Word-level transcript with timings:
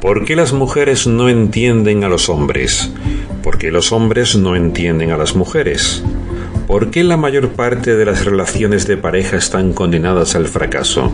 ¿Por 0.00 0.24
qué 0.24 0.34
las 0.34 0.54
mujeres 0.54 1.06
no 1.06 1.28
entienden 1.28 2.04
a 2.04 2.08
los 2.08 2.30
hombres? 2.30 2.90
¿Por 3.42 3.58
qué 3.58 3.70
los 3.70 3.92
hombres 3.92 4.34
no 4.34 4.56
entienden 4.56 5.10
a 5.10 5.18
las 5.18 5.36
mujeres? 5.36 6.02
¿Por 6.66 6.90
qué 6.90 7.04
la 7.04 7.18
mayor 7.18 7.50
parte 7.50 7.94
de 7.94 8.06
las 8.06 8.24
relaciones 8.24 8.86
de 8.86 8.96
pareja 8.96 9.36
están 9.36 9.74
condenadas 9.74 10.34
al 10.36 10.48
fracaso? 10.48 11.12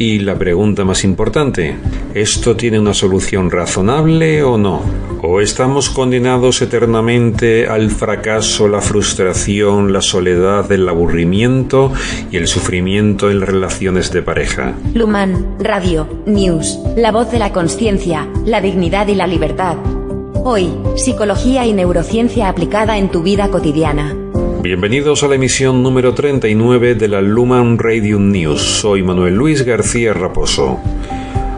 Y 0.00 0.18
la 0.20 0.34
pregunta 0.34 0.82
más 0.82 1.04
importante, 1.04 1.76
¿esto 2.14 2.56
tiene 2.56 2.80
una 2.80 2.94
solución 2.94 3.50
razonable 3.50 4.42
o 4.42 4.56
no? 4.56 4.80
¿O 5.20 5.42
estamos 5.42 5.90
condenados 5.90 6.62
eternamente 6.62 7.68
al 7.68 7.90
fracaso, 7.90 8.66
la 8.66 8.80
frustración, 8.80 9.92
la 9.92 10.00
soledad, 10.00 10.72
el 10.72 10.88
aburrimiento 10.88 11.92
y 12.30 12.38
el 12.38 12.48
sufrimiento 12.48 13.30
en 13.30 13.42
relaciones 13.42 14.10
de 14.10 14.22
pareja? 14.22 14.72
Luman, 14.94 15.58
Radio, 15.58 16.08
News, 16.24 16.78
la 16.96 17.12
voz 17.12 17.30
de 17.30 17.38
la 17.38 17.52
conciencia, 17.52 18.26
la 18.46 18.62
dignidad 18.62 19.06
y 19.08 19.14
la 19.14 19.26
libertad. 19.26 19.76
Hoy, 20.32 20.70
psicología 20.96 21.66
y 21.66 21.74
neurociencia 21.74 22.48
aplicada 22.48 22.96
en 22.96 23.10
tu 23.10 23.22
vida 23.22 23.50
cotidiana. 23.50 24.16
Bienvenidos 24.62 25.22
a 25.22 25.28
la 25.28 25.36
emisión 25.36 25.82
número 25.82 26.12
39 26.12 26.94
de 26.94 27.08
la 27.08 27.22
Luman 27.22 27.78
Radio 27.78 28.18
News. 28.18 28.60
Soy 28.60 29.02
Manuel 29.02 29.34
Luis 29.34 29.62
García 29.64 30.12
Raposo. 30.12 30.78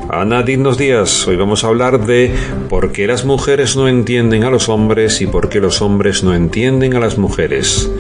Ana, 0.09 0.45
dinos 0.45 0.79
días. 0.79 1.27
Hoy 1.27 1.35
vamos 1.35 1.65
a 1.65 1.67
hablar 1.67 2.07
de 2.07 2.33
por 2.69 2.93
qué 2.93 3.09
las 3.09 3.25
mujeres 3.25 3.75
no 3.75 3.89
entienden 3.89 4.45
a 4.45 4.51
los 4.51 4.69
hombres 4.69 5.21
y 5.21 5.27
por 5.27 5.49
qué 5.49 5.59
los 5.59 5.83
hombres 5.83 6.23
no 6.23 6.33
entienden 6.33 6.95
a 6.95 7.01
las 7.01 7.19
mujeres. 7.19 7.91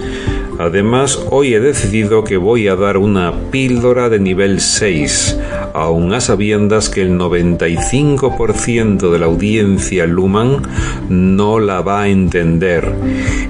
Además, 0.63 1.19
hoy 1.29 1.55
he 1.55 1.61
decidido 1.61 2.23
que 2.23 2.37
voy 2.37 2.69
a 2.69 2.77
dar 2.77 2.97
una 2.97 3.33
píldora 3.51 4.09
de 4.09 4.21
nivel 4.21 4.61
6, 4.61 5.37
aun 5.75 6.15
a 6.15 6.21
sabiendas 6.21 6.89
que 6.89 7.03
el 7.03 7.19
95% 7.19 9.11
de 9.11 9.19
la 9.19 9.27
audiencia 9.27 10.07
Luman 10.07 10.63
no 11.09 11.59
la 11.59 11.81
va 11.81 12.03
a 12.03 12.09
entender 12.09 12.95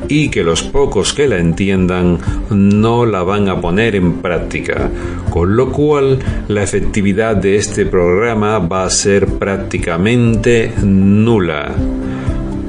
y 0.09 0.31
que 0.31 0.43
los 0.43 0.63
pocos 0.63 1.13
que 1.13 1.29
la 1.29 1.37
entiendan 1.37 2.19
no 2.49 3.05
la 3.05 3.23
van 3.25 3.51
a 3.51 3.61
poner 3.61 3.95
en 3.95 4.15
práctica, 4.23 4.89
con 5.29 5.55
lo 5.55 5.71
cual 5.71 6.19
la 6.49 6.63
efectividad 6.63 7.37
de 7.37 7.57
este 7.57 7.85
programa 7.85 8.59
va 8.59 8.85
a 8.85 8.91
ser 8.91 9.27
prácticamente 9.27 10.73
nula 10.83 11.75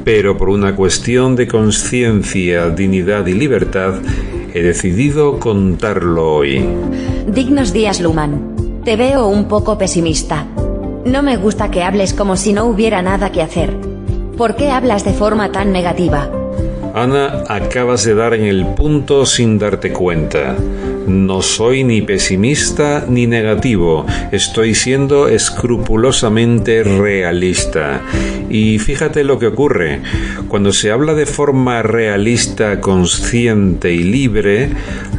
pero 0.03 0.37
por 0.37 0.49
una 0.49 0.75
cuestión 0.75 1.35
de 1.35 1.47
conciencia, 1.47 2.69
dignidad 2.69 3.25
y 3.27 3.33
libertad, 3.33 3.95
he 4.53 4.61
decidido 4.61 5.39
contarlo 5.39 6.35
hoy. 6.35 6.65
Dignos 7.27 7.73
días, 7.73 8.01
Luman. 8.01 8.81
Te 8.83 8.95
veo 8.97 9.27
un 9.27 9.47
poco 9.47 9.77
pesimista. 9.77 10.45
No 11.05 11.23
me 11.23 11.37
gusta 11.37 11.71
que 11.71 11.83
hables 11.83 12.13
como 12.13 12.35
si 12.35 12.53
no 12.53 12.65
hubiera 12.65 13.01
nada 13.01 13.31
que 13.31 13.41
hacer. 13.41 13.73
¿Por 14.37 14.55
qué 14.55 14.71
hablas 14.71 15.05
de 15.05 15.13
forma 15.13 15.51
tan 15.51 15.71
negativa? 15.71 16.29
Ana, 16.93 17.43
acabas 17.47 18.03
de 18.03 18.13
dar 18.13 18.33
en 18.33 18.45
el 18.45 18.65
punto 18.67 19.25
sin 19.25 19.57
darte 19.57 19.91
cuenta. 19.91 20.55
No 21.07 21.41
soy 21.41 21.83
ni 21.83 22.01
pesimista 22.01 23.05
ni 23.09 23.27
negativo, 23.27 24.05
estoy 24.31 24.73
siendo 24.73 25.27
escrupulosamente 25.27 26.83
realista. 26.83 28.01
Y 28.49 28.79
fíjate 28.79 29.23
lo 29.23 29.37
que 29.39 29.47
ocurre. 29.47 30.01
Cuando 30.47 30.71
se 30.71 30.91
habla 30.91 31.13
de 31.13 31.25
forma 31.25 31.81
realista, 31.81 32.79
consciente 32.79 33.91
y 33.91 34.03
libre, 34.03 34.69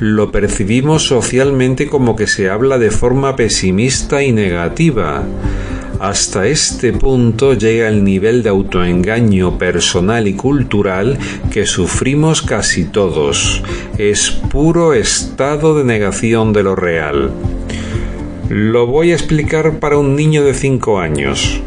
lo 0.00 0.32
percibimos 0.32 1.06
socialmente 1.06 1.86
como 1.86 2.16
que 2.16 2.27
se 2.27 2.48
habla 2.48 2.78
de 2.78 2.90
forma 2.90 3.36
pesimista 3.36 4.22
y 4.22 4.32
negativa. 4.32 5.24
Hasta 6.00 6.47
este 6.47 6.92
punto 6.92 7.55
llega 7.55 7.89
el 7.89 8.05
nivel 8.05 8.42
de 8.42 8.50
autoengaño 8.50 9.59
personal 9.59 10.27
y 10.27 10.34
cultural 10.34 11.19
que 11.51 11.67
sufrimos 11.67 12.42
casi 12.42 12.85
todos. 12.85 13.63
Es 13.96 14.30
puro 14.30 14.92
estado 14.92 15.79
de 15.79 15.85
negación 15.85 16.52
de 16.52 16.63
lo 16.63 16.77
real. 16.77 17.30
Lo 18.48 18.86
voy 18.86 19.13
a 19.13 19.14
explicar 19.14 19.79
para 19.79 19.96
un 19.96 20.17
niño 20.17 20.45
de 20.45 20.55
5 20.55 20.98
años. 21.01 21.61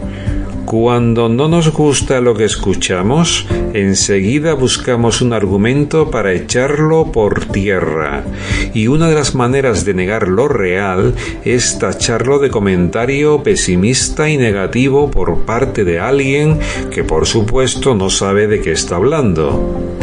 Cuando 0.68 1.30
no 1.30 1.48
nos 1.48 1.72
gusta 1.72 2.20
lo 2.20 2.34
que 2.34 2.44
escuchamos, 2.44 3.48
enseguida 3.74 4.54
buscamos 4.54 5.22
un 5.22 5.32
argumento 5.32 6.12
para 6.12 6.34
echarlo 6.34 7.10
por 7.10 7.46
tierra. 7.46 8.26
Y 8.74 8.88
una 8.88 9.08
de 9.08 9.16
las 9.16 9.34
maneras 9.34 9.86
de 9.86 9.94
negar 9.94 10.28
lo 10.28 10.50
real 10.50 11.16
es 11.46 11.80
tacharlo 11.80 12.40
de 12.40 12.50
comentario 12.50 13.44
pesimista 13.44 14.30
y 14.30 14.36
negativo 14.36 15.10
por 15.10 15.46
parte 15.46 15.86
de 15.86 16.02
alguien 16.02 16.60
que 16.92 17.06
por 17.06 17.28
supuesto 17.28 17.96
no 17.96 18.10
sabe 18.10 18.48
de 18.48 18.60
qué 18.60 18.74
está 18.74 18.98
hablando. 18.98 19.96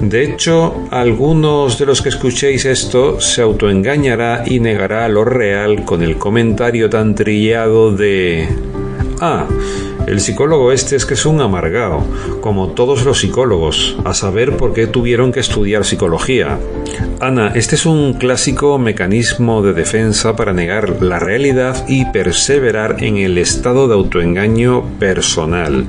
De 0.00 0.22
hecho, 0.22 0.86
algunos 0.92 1.76
de 1.76 1.86
los 1.86 2.02
que 2.02 2.10
escuchéis 2.10 2.66
esto 2.66 3.20
se 3.20 3.42
autoengañará 3.42 4.44
y 4.46 4.60
negará 4.60 5.08
lo 5.08 5.24
real 5.24 5.84
con 5.84 6.04
el 6.04 6.18
comentario 6.18 6.88
tan 6.88 7.16
trillado 7.16 7.90
de 7.90 8.46
Ah, 9.20 9.46
el 10.06 10.20
psicólogo 10.20 10.72
este 10.72 10.94
es 10.94 11.06
que 11.06 11.14
es 11.14 11.26
un 11.26 11.40
amargado, 11.40 12.04
como 12.40 12.68
todos 12.68 13.04
los 13.04 13.20
psicólogos, 13.20 13.96
a 14.04 14.14
saber 14.14 14.56
por 14.56 14.72
qué 14.72 14.86
tuvieron 14.86 15.32
que 15.32 15.40
estudiar 15.40 15.84
psicología. 15.84 16.58
Ana, 17.20 17.52
este 17.54 17.76
es 17.76 17.86
un 17.86 18.14
clásico 18.14 18.78
mecanismo 18.78 19.62
de 19.62 19.72
defensa 19.72 20.36
para 20.36 20.52
negar 20.52 21.02
la 21.02 21.18
realidad 21.18 21.86
y 21.88 22.04
perseverar 22.06 23.02
en 23.02 23.16
el 23.16 23.38
estado 23.38 23.88
de 23.88 23.94
autoengaño 23.94 24.84
personal. 24.98 25.86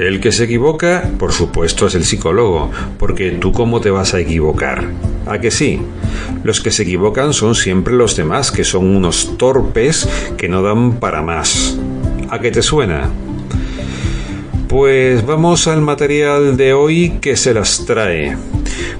El 0.00 0.18
que 0.18 0.32
se 0.32 0.44
equivoca, 0.44 1.10
por 1.18 1.30
supuesto, 1.30 1.86
es 1.86 1.94
el 1.94 2.04
psicólogo, 2.04 2.70
porque 2.98 3.32
tú 3.32 3.52
cómo 3.52 3.82
te 3.82 3.90
vas 3.90 4.14
a 4.14 4.18
equivocar. 4.18 4.88
¿A 5.26 5.40
que 5.40 5.50
sí? 5.50 5.78
Los 6.42 6.62
que 6.62 6.70
se 6.70 6.84
equivocan 6.84 7.34
son 7.34 7.54
siempre 7.54 7.92
los 7.92 8.16
demás, 8.16 8.50
que 8.50 8.64
son 8.64 8.96
unos 8.96 9.36
torpes 9.36 10.08
que 10.38 10.48
no 10.48 10.62
dan 10.62 11.00
para 11.00 11.20
más. 11.20 11.78
¿A 12.30 12.40
qué 12.40 12.50
te 12.50 12.62
suena? 12.62 13.10
Pues 14.68 15.26
vamos 15.26 15.68
al 15.68 15.82
material 15.82 16.56
de 16.56 16.72
hoy 16.72 17.18
que 17.20 17.36
se 17.36 17.52
las 17.52 17.84
trae. 17.84 18.38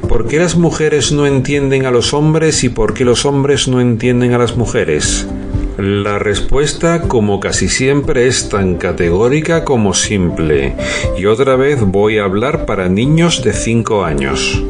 ¿Por 0.07 0.29
qué 0.29 0.37
las 0.37 0.57
mujeres 0.57 1.13
no 1.13 1.27
entienden 1.27 1.87
a 1.87 1.91
los 1.91 2.13
hombres 2.13 2.63
y 2.63 2.69
por 2.69 2.93
qué 2.93 3.07
los 3.07 3.25
hombres 3.25 3.69
no 3.69 3.81
entienden 3.81 4.35
a 4.35 4.39
las 4.39 4.55
mujeres? 4.55 5.27
La 5.81 6.19
respuesta, 6.19 7.01
como 7.09 7.41
casi 7.41 7.71
siempre, 7.71 8.27
es 8.27 8.51
tan 8.51 8.75
categórica 8.75 9.65
como 9.65 9.95
simple. 9.95 10.77
Y 11.17 11.25
otra 11.25 11.57
vez 11.57 11.81
voy 11.81 12.19
a 12.19 12.25
hablar 12.25 12.67
para 12.67 12.91
niños 12.91 13.43
de 13.43 13.55
5 13.55 14.05
años. 14.05 14.63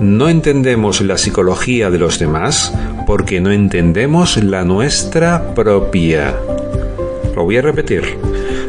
No 0.00 0.28
entendemos 0.28 1.02
la 1.02 1.18
psicología 1.18 1.88
de 1.92 1.98
los 1.98 2.18
demás 2.18 2.74
porque 3.06 3.40
no 3.40 3.52
entendemos 3.52 4.42
la 4.42 4.64
nuestra 4.64 5.54
propia. 5.54 6.34
Lo 7.36 7.44
voy 7.44 7.58
a 7.58 7.62
repetir. 7.62 8.18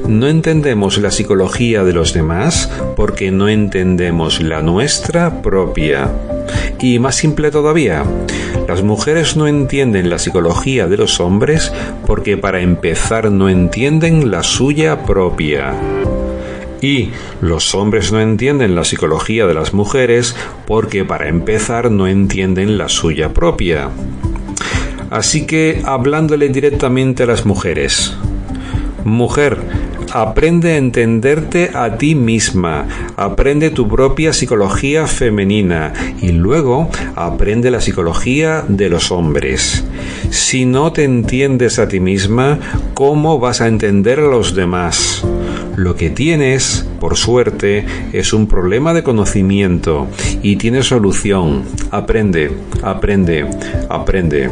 No 0.08 0.28
entendemos 0.28 1.00
la 1.00 1.10
psicología 1.10 1.84
de 1.84 1.94
los 1.94 2.14
demás 2.14 2.70
porque 2.96 3.32
no 3.32 3.50
entendemos 3.50 4.40
la 4.40 4.62
nuestra 4.62 5.42
propia. 5.42 6.12
Y 6.80 7.00
más 7.00 7.16
simple 7.16 7.52
todavía, 7.52 8.04
las 8.68 8.84
mujeres 8.84 9.36
no 9.36 9.48
entienden 9.48 10.10
la 10.10 10.18
psicología 10.18 10.88
de 10.88 10.98
los 10.98 11.20
hombres 11.20 11.72
porque 12.08 12.38
para 12.38 12.62
empezar 12.62 13.32
no 13.32 13.50
entienden 13.50 14.32
la 14.32 14.44
suya 14.44 15.04
propia. 15.06 15.74
Y 16.82 17.12
los 17.42 17.76
hombres 17.76 18.12
no 18.12 18.20
entienden 18.20 18.76
la 18.76 18.84
psicología 18.84 19.46
de 19.46 19.54
las 19.54 19.74
mujeres 19.74 20.36
porque 20.66 21.06
para 21.06 21.28
empezar 21.28 21.92
no 21.92 22.08
entienden 22.08 22.78
la 22.78 22.90
suya 22.90 23.34
propia. 23.34 23.90
Así 25.12 25.46
que 25.46 25.82
hablándole 25.86 26.50
directamente 26.50 27.24
a 27.24 27.28
las 27.28 27.46
mujeres. 27.46 28.16
Mujer, 29.04 29.58
Aprende 30.14 30.74
a 30.74 30.78
entenderte 30.78 31.72
a 31.74 31.98
ti 31.98 32.16
misma, 32.16 32.86
aprende 33.16 33.70
tu 33.70 33.88
propia 33.88 34.34
psicología 34.34 35.08
femenina 35.08 35.94
y 36.22 36.34
luego 36.34 36.90
aprende 37.16 37.72
la 37.72 37.80
psicología 37.80 38.66
de 38.68 38.90
los 38.90 39.10
hombres. 39.12 39.86
Si 40.30 40.66
no 40.66 40.92
te 40.92 41.06
entiendes 41.06 41.80
a 41.80 41.88
ti 41.88 42.02
misma, 42.02 42.60
¿cómo 42.94 43.40
vas 43.40 43.62
a 43.62 43.70
entender 43.70 44.20
a 44.20 44.28
los 44.28 44.54
demás? 44.54 45.24
Lo 45.78 45.96
que 45.96 46.10
tienes, 46.10 46.86
por 47.00 47.16
suerte, 47.16 47.86
es 48.12 48.34
un 48.34 48.48
problema 48.48 48.94
de 48.94 49.04
conocimiento 49.04 50.08
y 50.44 50.58
tiene 50.58 50.84
solución. 50.84 51.64
Aprende, 51.90 52.52
aprende, 52.84 53.48
aprende. 53.88 54.50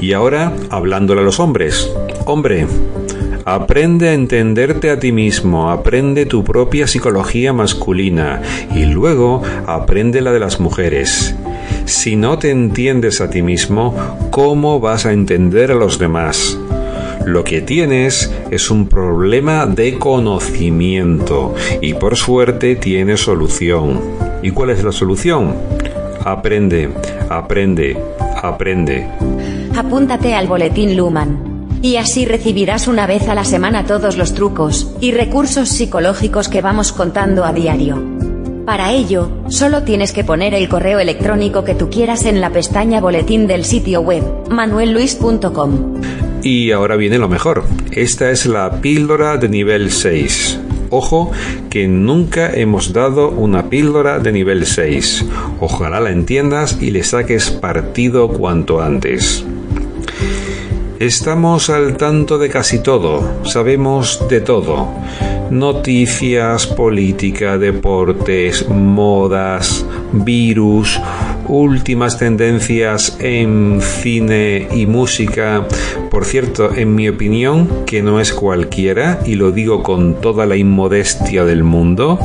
Y 0.00 0.14
ahora, 0.14 0.54
hablándole 0.70 1.20
a 1.20 1.24
los 1.24 1.40
hombres. 1.40 1.90
Hombre, 2.24 2.66
Aprende 3.50 4.10
a 4.10 4.12
entenderte 4.12 4.90
a 4.90 5.00
ti 5.00 5.10
mismo, 5.10 5.70
aprende 5.70 6.26
tu 6.26 6.44
propia 6.44 6.86
psicología 6.86 7.54
masculina 7.54 8.42
y 8.74 8.84
luego 8.84 9.42
aprende 9.66 10.20
la 10.20 10.32
de 10.32 10.38
las 10.38 10.60
mujeres. 10.60 11.34
Si 11.86 12.14
no 12.14 12.38
te 12.38 12.50
entiendes 12.50 13.22
a 13.22 13.30
ti 13.30 13.40
mismo, 13.40 13.94
¿cómo 14.30 14.80
vas 14.80 15.06
a 15.06 15.14
entender 15.14 15.70
a 15.70 15.74
los 15.76 15.98
demás? 15.98 16.58
Lo 17.24 17.42
que 17.42 17.62
tienes 17.62 18.30
es 18.50 18.70
un 18.70 18.86
problema 18.86 19.64
de 19.64 19.98
conocimiento 19.98 21.54
y 21.80 21.94
por 21.94 22.16
suerte 22.16 22.76
tiene 22.76 23.16
solución. 23.16 23.98
¿Y 24.42 24.50
cuál 24.50 24.68
es 24.68 24.84
la 24.84 24.92
solución? 24.92 25.54
Aprende, 26.22 26.90
aprende, 27.30 27.96
aprende. 28.42 29.06
Apúntate 29.74 30.34
al 30.34 30.48
boletín 30.48 30.94
Luman. 30.98 31.47
Y 31.80 31.96
así 31.96 32.24
recibirás 32.24 32.88
una 32.88 33.06
vez 33.06 33.28
a 33.28 33.34
la 33.34 33.44
semana 33.44 33.86
todos 33.86 34.16
los 34.16 34.34
trucos 34.34 34.90
y 35.00 35.12
recursos 35.12 35.68
psicológicos 35.68 36.48
que 36.48 36.60
vamos 36.60 36.92
contando 36.92 37.44
a 37.44 37.52
diario. 37.52 38.02
Para 38.66 38.92
ello, 38.92 39.30
solo 39.48 39.82
tienes 39.82 40.12
que 40.12 40.24
poner 40.24 40.52
el 40.52 40.68
correo 40.68 40.98
electrónico 40.98 41.64
que 41.64 41.74
tú 41.74 41.88
quieras 41.88 42.26
en 42.26 42.40
la 42.40 42.50
pestaña 42.50 43.00
boletín 43.00 43.46
del 43.46 43.64
sitio 43.64 44.02
web, 44.02 44.22
manuelluis.com. 44.50 45.94
Y 46.42 46.70
ahora 46.72 46.96
viene 46.96 47.18
lo 47.18 47.28
mejor. 47.28 47.64
Esta 47.92 48.30
es 48.30 48.44
la 48.44 48.80
píldora 48.82 49.38
de 49.38 49.48
nivel 49.48 49.90
6. 49.90 50.60
Ojo 50.90 51.32
que 51.70 51.88
nunca 51.88 52.52
hemos 52.52 52.92
dado 52.92 53.30
una 53.30 53.70
píldora 53.70 54.18
de 54.18 54.32
nivel 54.32 54.66
6. 54.66 55.24
Ojalá 55.60 56.00
la 56.00 56.10
entiendas 56.10 56.78
y 56.80 56.90
le 56.90 57.04
saques 57.04 57.50
partido 57.50 58.28
cuanto 58.28 58.82
antes. 58.82 59.44
Estamos 60.98 61.70
al 61.70 61.96
tanto 61.96 62.38
de 62.38 62.48
casi 62.48 62.82
todo, 62.82 63.44
sabemos 63.44 64.26
de 64.28 64.40
todo. 64.40 64.88
Noticias, 65.48 66.66
política, 66.66 67.56
deportes, 67.56 68.68
modas, 68.68 69.86
virus, 70.12 71.00
últimas 71.48 72.18
tendencias 72.18 73.16
en 73.20 73.80
cine 73.80 74.68
y 74.72 74.86
música. 74.86 75.66
Por 76.10 76.24
cierto, 76.24 76.74
en 76.74 76.94
mi 76.94 77.08
opinión, 77.08 77.84
que 77.86 78.02
no 78.02 78.20
es 78.20 78.32
cualquiera, 78.32 79.20
y 79.24 79.34
lo 79.34 79.50
digo 79.52 79.82
con 79.82 80.20
toda 80.20 80.46
la 80.46 80.56
inmodestia 80.56 81.44
del 81.44 81.64
mundo, 81.64 82.18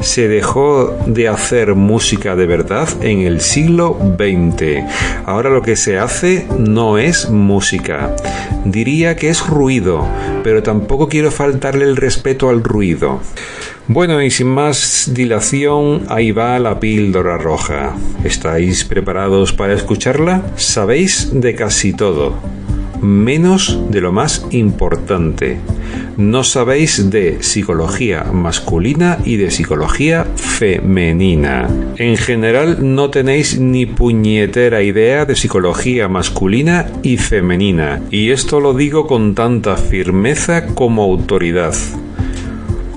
se 0.00 0.28
dejó 0.28 0.96
de 1.06 1.28
hacer 1.28 1.74
música 1.74 2.36
de 2.36 2.46
verdad 2.46 2.88
en 3.02 3.20
el 3.20 3.40
siglo 3.40 3.98
XX. 4.16 4.84
Ahora 5.26 5.50
lo 5.50 5.62
que 5.62 5.76
se 5.76 5.98
hace 5.98 6.46
no 6.58 6.98
es 6.98 7.30
música. 7.30 8.14
Diría 8.64 9.16
que 9.16 9.28
es 9.28 9.46
ruido, 9.46 10.06
pero 10.42 10.62
tampoco 10.62 11.08
quiero 11.08 11.30
faltarle 11.30 11.84
el 11.84 11.96
respeto 11.96 12.48
al 12.48 12.62
ruido. 12.62 13.20
Bueno, 13.90 14.20
y 14.20 14.30
sin 14.30 14.48
más 14.48 15.10
dilación, 15.14 16.02
ahí 16.10 16.30
va 16.30 16.58
la 16.58 16.78
píldora 16.78 17.38
roja. 17.38 17.96
¿Estáis 18.68 18.84
preparados 18.84 19.54
para 19.54 19.72
escucharla? 19.72 20.42
Sabéis 20.56 21.30
de 21.32 21.54
casi 21.54 21.94
todo, 21.94 22.34
menos 23.00 23.80
de 23.88 24.02
lo 24.02 24.12
más 24.12 24.44
importante. 24.50 25.56
No 26.18 26.44
sabéis 26.44 27.08
de 27.08 27.42
psicología 27.42 28.24
masculina 28.24 29.20
y 29.24 29.36
de 29.36 29.50
psicología 29.50 30.26
femenina. 30.36 31.66
En 31.96 32.18
general 32.18 32.94
no 32.94 33.08
tenéis 33.08 33.58
ni 33.58 33.86
puñetera 33.86 34.82
idea 34.82 35.24
de 35.24 35.34
psicología 35.34 36.06
masculina 36.08 36.92
y 37.02 37.16
femenina. 37.16 38.02
Y 38.10 38.32
esto 38.32 38.60
lo 38.60 38.74
digo 38.74 39.06
con 39.06 39.34
tanta 39.34 39.78
firmeza 39.78 40.66
como 40.74 41.04
autoridad. 41.04 41.72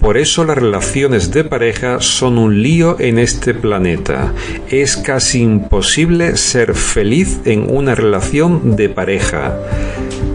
Por 0.02 0.18
eso 0.18 0.44
las 0.44 0.58
relaciones 0.58 1.30
de 1.30 1.44
pareja 1.44 2.02
son 2.02 2.40
un 2.40 2.64
lío 2.64 3.00
en 3.00 3.20
este 3.20 3.54
planeta. 3.54 4.34
Es 4.68 4.98
casi 4.98 5.42
imposible 5.42 6.38
ser 6.38 6.74
feliz 6.74 7.40
en 7.46 7.72
una 7.72 7.94
relación 7.94 8.76
de 8.76 8.90
pareja. 8.90 9.58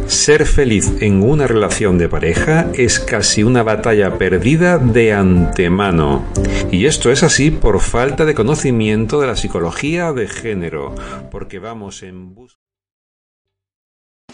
Ser 0.07 0.47
feliz 0.47 0.93
en 1.01 1.21
una 1.21 1.49
relación 1.49 1.99
de 1.99 2.09
pareja 2.09 2.71
es 2.75 3.01
casi 3.01 3.43
una 3.43 3.65
batalla 3.65 4.17
perdida 4.19 4.79
de 4.79 5.13
antemano. 5.13 6.25
Y 6.71 6.87
esto 6.87 7.11
es 7.11 7.25
así 7.25 7.51
por 7.51 7.81
falta 7.81 8.25
de 8.25 8.35
conocimiento 8.35 9.21
de 9.21 9.27
la 9.27 9.35
psicología 9.35 10.13
de 10.13 10.29
género, 10.29 10.95
porque 11.33 11.59
vamos 11.59 12.05
en 12.05 12.35
busca 12.35 12.61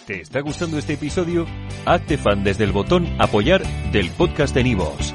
¿Te 0.06 0.20
está 0.20 0.40
gustando 0.40 0.79
este 0.79 0.94
episodio? 0.94 1.46
Hazte 1.87 2.19
fan 2.19 2.43
desde 2.43 2.64
el 2.64 2.73
botón 2.73 3.06
Apoyar 3.20 3.62
del 3.93 4.11
podcast 4.11 4.52
de 4.52 4.64
Nivos. 4.64 5.14